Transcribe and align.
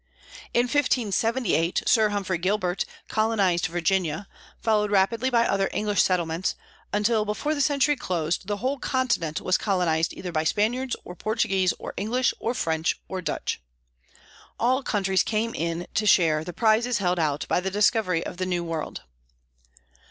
In 0.51 0.63
1578 0.63 1.83
Sir 1.85 2.09
Humphrey 2.09 2.39
Gilbert 2.39 2.85
colonized 3.07 3.67
Virginia, 3.67 4.27
followed 4.59 4.89
rapidly 4.89 5.29
by 5.29 5.45
other 5.45 5.69
English 5.71 6.01
settlements, 6.01 6.55
until 6.91 7.23
before 7.23 7.53
the 7.53 7.61
century 7.61 7.95
closed 7.95 8.47
the 8.47 8.57
whole 8.57 8.79
continent 8.79 9.41
was 9.41 9.59
colonized 9.59 10.11
either 10.13 10.31
by 10.31 10.43
Spaniards, 10.43 10.95
or 11.05 11.15
Portuguese, 11.15 11.71
or 11.77 11.93
English, 11.97 12.33
or 12.39 12.55
French, 12.55 12.99
or 13.07 13.21
Dutch. 13.21 13.61
All 14.59 14.81
countries 14.81 15.21
came 15.21 15.53
in 15.53 15.85
to 15.93 16.07
share 16.07 16.43
the 16.43 16.51
prizes 16.51 16.97
held 16.97 17.19
out 17.19 17.45
by 17.47 17.59
the 17.59 17.69
discovery 17.69 18.25
of 18.25 18.37
the 18.37 18.47
New 18.47 18.63
World. 18.63 19.03